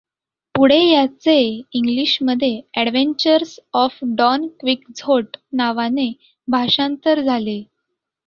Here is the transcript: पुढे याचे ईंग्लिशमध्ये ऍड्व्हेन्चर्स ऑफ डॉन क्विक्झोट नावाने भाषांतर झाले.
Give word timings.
पुढे 0.55 0.77
याचे 0.81 1.33
ईंग्लिशमध्ये 1.73 2.49
ऍड्व्हेन्चर्स 2.81 3.59
ऑफ 3.73 3.97
डॉन 4.17 4.47
क्विक्झोट 4.59 5.37
नावाने 5.53 6.11
भाषांतर 6.47 7.21
झाले. 7.21 7.61